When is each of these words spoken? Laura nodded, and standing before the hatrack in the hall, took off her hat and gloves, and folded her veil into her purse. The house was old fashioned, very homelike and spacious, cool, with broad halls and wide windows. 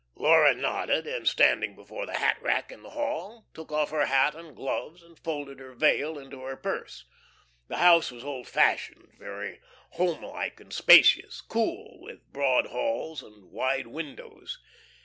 Laura 0.15 0.55
nodded, 0.55 1.05
and 1.05 1.27
standing 1.27 1.75
before 1.75 2.07
the 2.07 2.17
hatrack 2.17 2.71
in 2.71 2.81
the 2.81 2.89
hall, 2.89 3.45
took 3.53 3.71
off 3.71 3.91
her 3.91 4.07
hat 4.07 4.33
and 4.33 4.55
gloves, 4.55 5.03
and 5.03 5.19
folded 5.19 5.59
her 5.59 5.73
veil 5.75 6.17
into 6.17 6.41
her 6.41 6.55
purse. 6.57 7.05
The 7.67 7.77
house 7.77 8.09
was 8.09 8.23
old 8.23 8.47
fashioned, 8.47 9.09
very 9.19 9.61
homelike 9.91 10.59
and 10.59 10.73
spacious, 10.73 11.39
cool, 11.41 11.99
with 12.01 12.33
broad 12.33 12.65
halls 12.65 13.21
and 13.21 13.51
wide 13.51 13.85
windows. 13.85 14.57